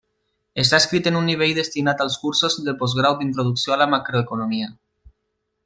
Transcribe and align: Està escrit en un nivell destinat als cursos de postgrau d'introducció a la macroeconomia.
Està 0.61 0.77
escrit 0.83 1.09
en 1.09 1.19
un 1.19 1.27
nivell 1.31 1.53
destinat 1.57 2.01
als 2.05 2.17
cursos 2.23 2.57
de 2.69 2.75
postgrau 2.79 3.19
d'introducció 3.21 3.77
a 3.77 3.79
la 3.83 3.89
macroeconomia. 3.95 4.73